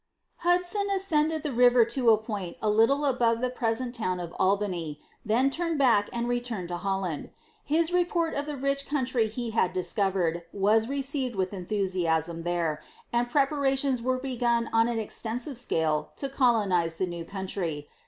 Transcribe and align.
Hudson 0.37 0.87
ascended 0.89 1.43
the 1.43 1.51
river 1.53 1.85
to 1.85 2.09
a 2.09 2.17
point 2.17 2.57
a 2.59 2.71
little 2.71 3.05
above 3.05 3.39
the 3.39 3.51
present 3.51 3.93
town 3.93 4.19
of 4.19 4.33
Albany, 4.39 4.99
then 5.23 5.51
turned 5.51 5.77
back 5.77 6.09
and 6.11 6.27
returned 6.27 6.69
to 6.69 6.77
Holland. 6.77 7.29
His 7.63 7.93
report 7.93 8.33
of 8.33 8.47
the 8.47 8.57
rich 8.57 8.87
country 8.87 9.27
he 9.27 9.51
had 9.51 9.73
discovered 9.73 10.41
was 10.51 10.87
received 10.87 11.35
with 11.35 11.53
enthusiasm 11.53 12.41
there, 12.41 12.81
and 13.13 13.29
preparations 13.29 14.01
were 14.01 14.17
begun 14.17 14.71
on 14.73 14.87
an 14.87 14.97
extensive 14.97 15.55
scale 15.59 16.13
to 16.15 16.29
colonize 16.29 16.97
the 16.97 17.05
new 17.05 17.23
country. 17.23 17.87